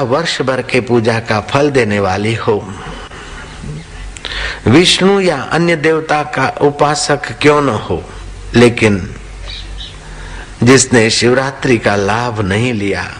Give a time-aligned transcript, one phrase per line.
[0.00, 2.74] वर्ष भर के पूजा का फल देने वाली हो।
[4.66, 8.04] विष्णु या अन्य देवता का उपासक क्यों न हो?
[8.54, 9.14] लेकिन
[10.62, 13.14] जिसने शिवरात्रि का लाभ नहीं लिया,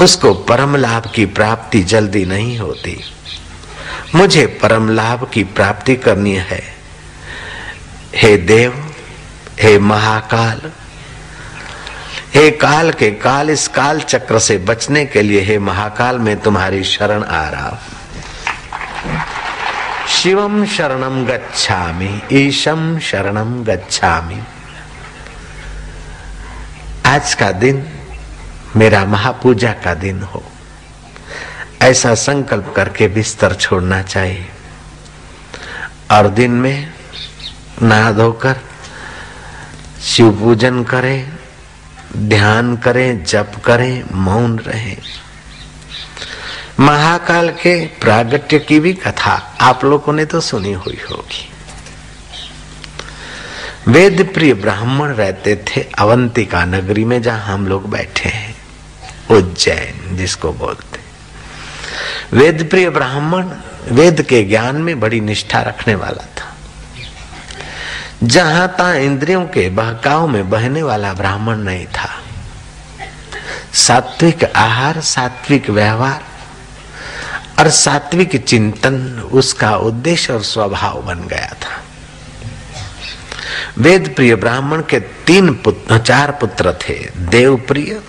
[0.00, 3.00] उसको परम लाभ की प्राप्ति जल्दी नहीं होती।
[4.14, 6.62] मुझे परम लाभ की प्राप्ति करनी है।
[8.14, 8.94] हे देव,
[9.60, 10.62] हे महाकाल
[12.34, 16.84] हे काल के काल, इस काल चक्र से बचने के लिए हे महाकाल, में तुम्हारी
[16.84, 17.78] शरण आ रहा
[20.08, 24.42] शिवम शरणम गच्छामि, ईशम शरणम गच्छामि।
[27.06, 27.88] आज का दिन
[28.76, 30.44] मेरा महापूजा का दिन हो।
[31.82, 34.48] ऐसा संकल्प करके बिस्तर छोड़ना चाहिए।
[36.10, 36.92] और दिन में
[37.82, 38.56] नहा धोकर
[40.02, 41.37] शिव पूजन करें
[42.16, 44.96] ध्यान करें, जप करें, मौन रहे।
[46.80, 51.52] महाकाल के प्रागट्य की भी कथा आप लोगों ने तो सुनी हुई होगी।
[53.88, 58.56] वेद प्रिय ब्राह्मण रहते थे अवंतिका नगरी में जहाँ हम लोग बैठे हैं।
[59.30, 60.98] उज्जैन, जिसको बोलते।
[62.36, 63.48] वेद प्रिय ब्राह्मण,
[63.92, 66.47] वेद के ज्ञान में बड़ी निष्ठा रखने वाला था।
[68.22, 72.08] जहाँ ता इंद्रियों के बहकाव में बहने वाला ब्राह्मण नहीं था।
[73.74, 76.24] सात्विक आहार, सात्विक व्यवहार
[77.58, 81.82] और सात्विक चिंतन उसका उद्देश्य और स्वभाव बन गया था।
[83.78, 88.00] वेद प्रिय ब्राह्मण के तीन पुत्र, चार पुत्र थे देव प्रिय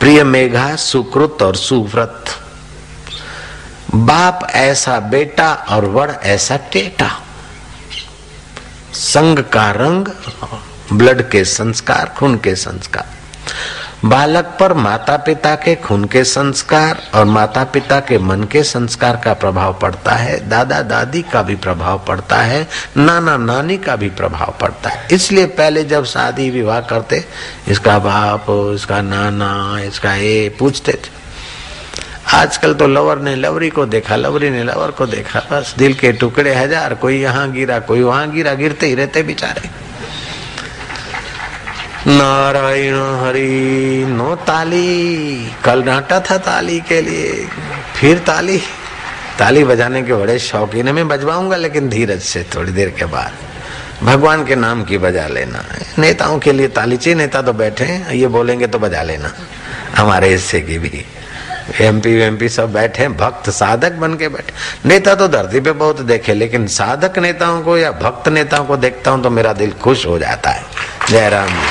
[0.00, 2.24] प्रिय मेघा, सुकृत और सुव्रत।
[3.94, 7.21] बाप ऐसा बेटा और वड़ ऐसा टेटा।
[8.92, 10.08] संग का रंग,
[10.92, 13.10] ब्लड के संस्कार, खून के संस्कार।
[14.04, 19.16] बालक पर माता पिता के खून के संस्कार और माता पिता के मन के संस्कार
[19.16, 24.08] का प्रभाव पड़ता है दादा दादी का भी प्रभाव पड़ता है नाना नानी का भी
[24.10, 27.24] प्रभाव पड़ता है। इसलिए पहले जब शादी विवाह करते,
[27.68, 31.21] इसका बाप, इसका नाना, इसका ये पूछते थे।
[32.32, 36.12] आजकल तो लवर ने लवरी को देखा, लवरी ने लवर को देखा। बस दिल के
[36.12, 39.70] टुकड़े हज़ार, कोई यहाँ गिरा, कोई वहाँ गिरा, गिरते ही रहते बेचारे।
[42.08, 47.46] नारायण हरि, नो ताली। कल डांटा था ताली के लिए,
[47.96, 48.58] फिर ताली।
[49.38, 53.32] ताली बजाने के बड़े शौकीन है। मैं बजवाऊँगा, लेकिन धीरज से थोड़ी देर के बाद।
[54.02, 55.64] भगवान के नाम की बजा लेना
[55.98, 59.32] नेताओं के लिए ताली चाहिए, नेता तो बैठे ये बोलेंगे तो बजा लेना।
[59.96, 61.04] हमारे हिस्से की भी।
[61.80, 66.34] एमपी एमपी सब बैठे, भक्त साधक बन के बैठे। नेता तो धरती पे बहुत देखे,
[66.34, 70.18] लेकिन साधक नेताओं को या भक्त नेताओं को देखता हूँ तो मेरा दिल खुश हो
[70.18, 70.62] जाता है।
[71.10, 71.70] जयराम जी।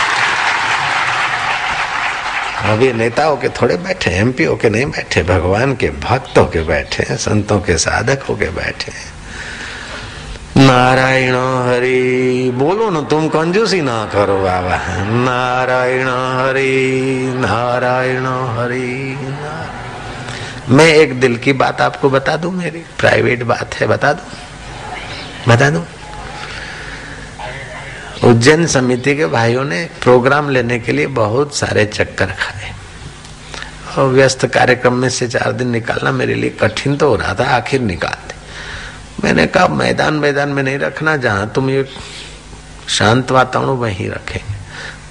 [2.64, 7.60] अभी नेताओं के थोड़े बैठे एमपी के नहीं बैठे, भगवान के भक्तों के बैठे संतों
[7.60, 8.92] के साधक के बैठे
[10.58, 11.36] नारायण
[11.68, 14.78] हरि, बोलो ना तुम कंजूसी ना करो बाबा।
[15.24, 18.26] नारायण हरि नारायण
[18.58, 19.18] हरि
[20.72, 22.52] मैं एक दिल की बात आपको बता दूँ?
[22.52, 24.26] मेरी प्राइवेट बात है, बता दूँ?
[25.48, 25.86] बता दूँ?
[28.24, 32.74] उज्जैन समिति के भाइयों ने प्रोग्राम लेने के लिए बहुत सारे चक्कर खाए।
[33.98, 37.44] और व्यस्त कार्यक्रम में से चार दिन निकालना मेरे लिए कठिन तो हो रहा था,
[37.44, 38.36] आखिर निकालते
[39.24, 41.88] मैंने कहा, मैदान मैदान में नहीं रखना, जहाँ तुम ये
[42.90, 44.56] शांत वातावरण वहीं रखेंगे।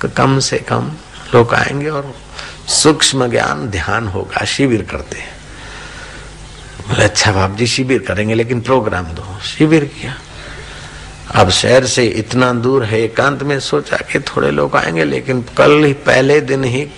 [0.01, 0.93] तो कम से कम
[1.35, 2.15] लोग आएँगे और
[2.69, 5.40] सूक्ष्म ज्ञान, ध्यान होगा, शिविर करते हैं।
[6.91, 10.15] बोले अच्छा बाप जी, शिविर करेंगे, लेकिन प्रोग्राम दो। शिविर किया।
[11.35, 15.85] अब शहर से इतना दूर है एकांत में, सोचा कि थोड़े लोग आएँगे, लेकिन कल
[15.85, 16.89] ही, पहले दिन ही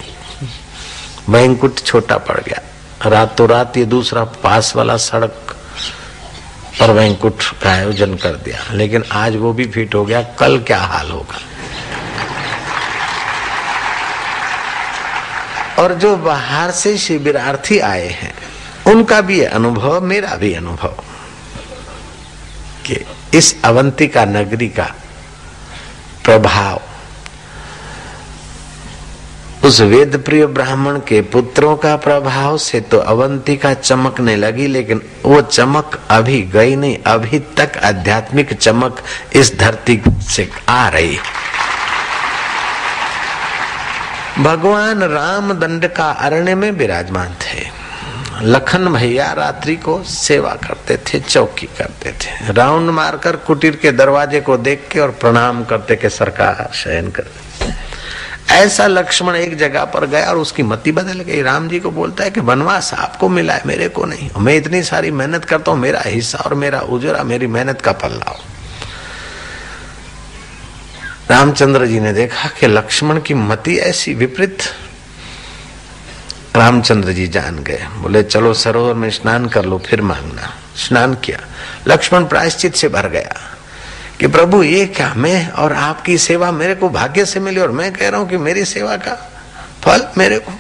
[1.31, 2.61] बैंकुट छोटा पड़ गया।
[3.11, 5.57] रातों रात ये दूसरा पास वाला सड़क
[6.81, 10.79] पर बैंकुट का आयोजन कर दिया। लेकिन आज वो भी फिट हो गया। कल क्या
[10.79, 11.41] हाल होगा?
[15.83, 18.35] और जो बाहर से शिविरार्थी आए हैं
[18.93, 20.95] उनका भी अनुभव, मेरा भी अनुभव,
[22.87, 23.05] कि
[23.35, 24.95] इस अवंतिका नगरी का
[26.25, 26.81] प्रभाव,
[29.65, 35.41] उस वेद प्रिय ब्राह्मण के पुत्रों का प्रभाव से तो अवंतिका चमकने लगी, लेकिन वो
[35.43, 39.03] चमक अभी गई नहीं, अभी तक आध्यात्मिक चमक
[39.37, 41.19] इस धरती से आ रही
[44.39, 47.82] भगवान राम दंड का अरण्य में विराजमान थे।
[48.43, 54.41] लखन भैया रात्रि को सेवा करते थे, चौकी करते थे। राउंड मारकर कुटीर के दरवाजे
[54.41, 57.71] को देख के और प्रणाम करते के सरकार शयन करते
[58.53, 62.25] ऐसा लक्ष्मण एक जगह पर गया और उसकी मति बदल गई। राम जी को बोलता
[62.25, 65.81] है कि वनवास आपको मिला है, मेरे को नहीं। मैं इतनी सारी मेहनत करता हूँ,
[65.81, 68.37] मेरा हिस्सा और मेरा उजरा, मेरी मेहनत का फल लाओ।
[71.31, 74.63] रामचंद्र जी ने देखा कि लक्ष्मण की मति ऐसी विपरीत
[76.63, 81.39] रामचंद्र जी जान गए। बोले, चलो सरोवर में स्नान कर लो, फिर मांगना। स्नान किया।
[81.87, 83.35] लक्ष्मण प्रायश्चित से भर गया
[84.21, 85.15] कि, प्रभु, ये क्या?
[85.17, 88.37] मैं और आपकी सेवा मेरे को भाग्य से मिली और मैं कह रहा हूँ कि
[88.37, 89.15] मेरी सेवा का
[89.83, 90.53] फल मेरे को।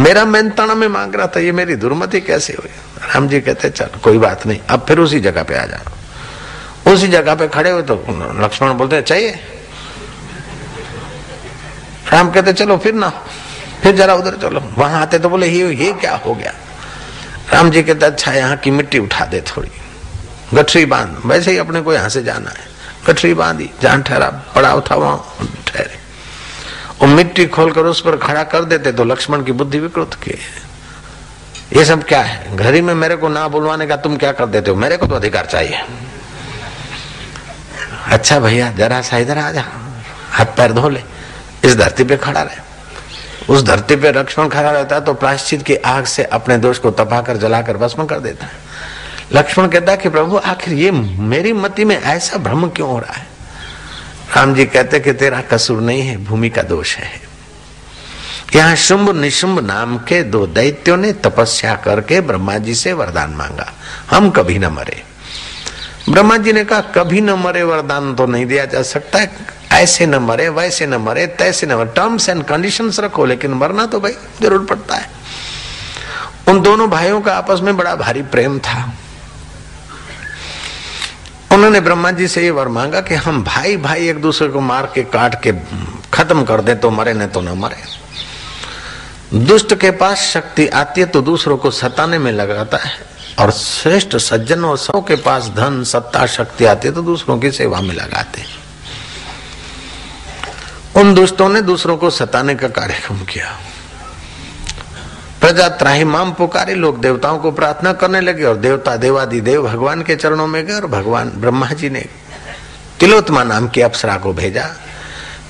[0.00, 2.70] मेरा मेहनताना में मांग रहा था, ये मेरी दुर्मति कैसे हुई?
[3.14, 7.08] राम जी कहते, चल, कोई बात नहीं, अब फिर उसी जगह पे आ जाओ उसी
[7.08, 7.94] जगह पे खड़े हुए तो
[8.44, 9.30] लक्ष्मण बोलते, चाहिए?
[12.12, 13.12] राम कहते, चलो, फिर ना
[13.82, 16.52] फिर जरा उधर चलो। वहाँ आते तो बोले, ये ये क्या हो गया?
[17.52, 19.70] राम जी कहते अच्छा यहाँ की मिट्टी उठा दे थोड़ी।
[20.54, 22.70] गठरी बाँध। वैसे ही अपने को यहाँ से जाना है।
[23.06, 25.98] गठरी बांधी जहाँ ठहरा पड़ाव था वहाँ, ठहरे।
[27.00, 30.38] और मिट्टी खोलकर उस पर खड़ा कर देते तो लक्ष्मण की बुद्धि विकृत की
[31.78, 32.56] ये सब क्या है?
[32.56, 34.76] घर ही में मेरे को ना बुलवाने का तुम क्या कर देते हो?
[34.76, 35.80] मेरे को तो अधिकार चाहिए।
[38.06, 39.64] अच्छा भैया, जरा सा इधर आ जा।
[40.30, 41.02] हाथ पैर धो ले।
[41.64, 42.71] इस धरती पे खड़ा रहे।
[43.48, 46.90] उस धरती पे लक्ष्मण खड़ा रहता है तो प्रायश्चित की आग से अपने दोष को
[46.90, 48.52] तपाकर, जलाकर भस्म कर देता है।
[49.32, 53.26] लक्ष्मण कहता कि प्रभु, आखिर ये मेरी मति में ऐसा भ्रम क्यों हो रहा है?
[54.36, 57.20] राम जी कहते कि तेरा कसूर नहीं है, भूमि का दोष है।
[58.56, 63.72] यहाँ शुंभ निशुंभ नाम के दो दैत्यों ने तपस्या करके ब्रह्मा जी से वरदान मांगा।
[64.10, 65.02] हम कभी न मरे।
[66.08, 69.26] ब्रह्मा जी ने कहा, कभी न मरे, वरदान तो नहीं दिया जा सकता। है
[69.82, 73.86] ऐसे न मरे, वैसे न मरे, तैसे न मरे। टर्म्स एंड कंडीशंस रखो, लेकिन मरना
[73.86, 74.12] तो भाई
[74.42, 75.10] ज़रूर पड़ता है।
[76.48, 78.92] उन दोनों भाइयों का आपस में बड़ा भारी प्रेम था।
[81.52, 84.86] उन्होंने ब्रह्मा जी से ये वर मांगा कि हम भाई भाई एक दूसरे को मार
[84.94, 85.52] के, काट के
[86.12, 87.76] खत्म कर दे तो मरे न तो न मरे।
[89.46, 92.92] दुष्ट के पास शक्ति आती है तो दूसरों को सताने में लगाता है।
[93.40, 97.50] और श्रेष्ठ सज्जन और सौ के पास धन, सत्ता, शक्ति आती है तो दूसरों की
[97.52, 98.40] सेवा में लगाते
[100.96, 103.58] उन दुष्टों ने दूसरों को सताने का कार्यक्रम किया।
[105.40, 110.16] प्रजा त्राहीमाम पुकारे, लोग देवताओं को प्रार्थना करने लगे और देवता देवादि देव भगवान के
[110.16, 112.04] चरणों में गए और भगवान ब्रह्मा जी ने
[113.00, 114.64] तिलोत्मा नाम की अप्सरा को भेजा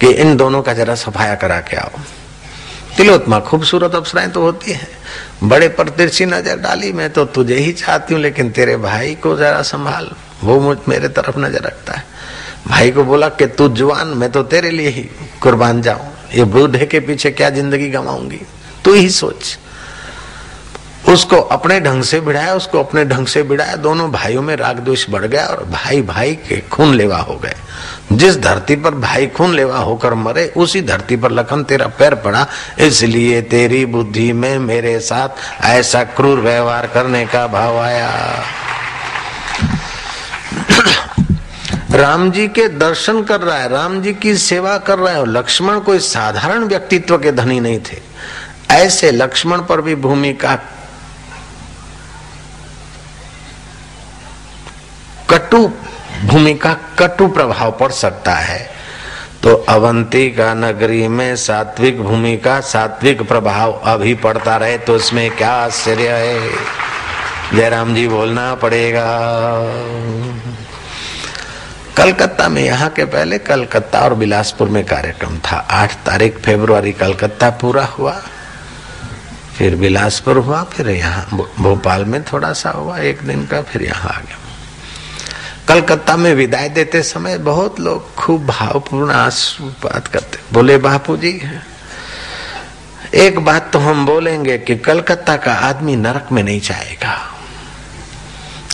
[0.00, 1.98] कि इन दोनों का जरा सफाया करा के आओ।
[2.96, 4.88] तिलोत्मा खूबसूरत अप्सराएँ तो होती है।
[5.42, 9.36] बड़े पर तिरछी नज़र डाली, मैं तो तुझे ही चाहती हूँ, लेकिन तेरे भाई को
[9.36, 10.10] जरा संभाल,
[10.44, 12.04] वो मुझ मेरे तरफ़ नज़र रखता है।
[12.68, 15.08] भाई को बोला कि तू जवान, मैं तो तेरे लिए ही
[15.40, 18.40] कुर्बान जाऊँ। ये बूढ़े के पीछे क्या ज़िंदगी गंवाऊँगी?
[18.84, 19.58] तू ही सोच।
[21.08, 25.10] उसको अपने ढंग से बिड़ाया, उसको अपने ढंग से बिड़ाया, दोनों भाइयों में राग द्वेष
[25.10, 27.54] बढ़ गया और भाई भाई के खून लेवा हो गए।
[28.12, 32.46] जिस धरती पर भाई खून लेवा होकर मरे, उसी धरती पर लखन तेरा पैर पड़ा।
[32.78, 38.10] इसलिए तेरी बुद्धि में मेरे साथ ऐसा क्रूर व्यवहार करने का भाव आया।
[41.92, 45.80] राम जी के दर्शन कर रहा है, राम जी की सेवा कर रहा है, लक्ष्मण
[45.80, 48.00] कोई साधारण व्यक्तित्व के धनी नहीं थे।
[48.70, 50.54] ऐसे लक्ष्मण पर भी भूमिका
[55.30, 55.66] कटु
[56.24, 58.70] भूमिका कटु प्रभाव पड़ सकता है।
[59.42, 65.52] तो अवंती का नगरी में सात्विक भूमिका, सात्विक प्रभाव अभी पड़ता रहे तो इसमें क्या
[65.52, 66.50] आश्चर्य है।
[67.54, 69.06] जयराम जी बोलना पड़ेगा।
[71.96, 77.50] कलकत्ता में, यहाँ के पहले कलकत्ता और बिलासपुर में कार्यक्रम था। आठ तारीख फेब्रुआरी कलकत्ता
[77.60, 78.12] पूरा हुआ,
[79.56, 81.26] फिर बिलासपुर हुआ, फिर यहाँ
[81.58, 84.38] भोपाल में थोड़ा सा हुआ, एक दिन का, फिर यहाँ आ गया।
[85.68, 91.40] कलकत्ता में विदाई देते समय बहुत लोग खूब भावपूर्ण आशीर्वाद करते। बोले बापू जी
[93.14, 97.14] एक बात तो हम बोलेंगे कि कलकत्ता का आदमी नरक में नहीं जाएगा।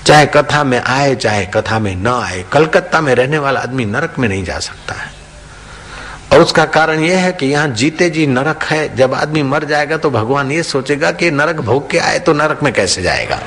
[0.08, 4.14] चाहे कथा में आए, चाहे कथा में न आए, कलकत्ता में रहने वाला आदमी नरक
[4.18, 5.10] में नहीं जा सकता है।
[6.32, 9.96] और उसका कारण यह है कि यहाँ जीते जी नरक है, जब आदमी मर जाएगा
[9.96, 13.40] तो भगवान ये सोचेगा कि नरक भोग के आए तो नरक में कैसे जाएगा?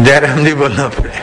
[0.00, 1.22] जयराम जी बोलना पड़े।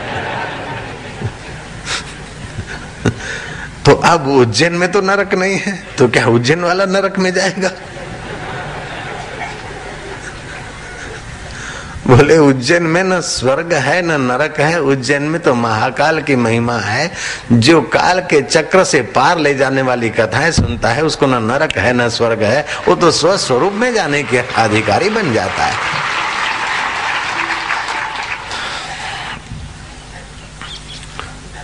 [3.86, 7.70] तो अब उज्जैन में तो नरक नहीं है तो क्या उज्जैन वाला नरक में जाएगा?
[12.06, 16.78] बोले, उज्जैन में न स्वर्ग है, न नरक है। उज्जैन में तो महाकाल की महिमा
[16.78, 17.12] है।
[17.52, 21.78] जो काल के चक्र से पार ले जाने वाली कथाएँ सुनता है, उसको न नरक
[21.78, 25.76] है, न स्वर्ग है। वो तो स्वस्वरूप में जाने के अधिकारी बन जाता है।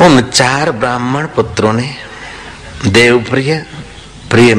[0.01, 1.95] उन चार ब्राह्मण पुत्रों ने,
[2.87, 3.67] देवप्रिय,
[4.31, 4.55] प्रिय